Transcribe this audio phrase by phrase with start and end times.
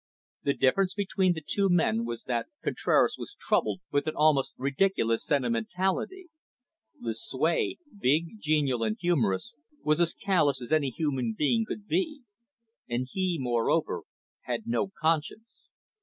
[0.41, 5.23] The difference between the two men was that Contraras was troubled with an almost ridiculous
[5.23, 6.29] sentimentality.
[6.99, 12.23] Lucue, big, genial, and humorous, was as callous as any human being could be.
[12.89, 14.01] And he, moreover,
[14.45, 15.67] had no conscience.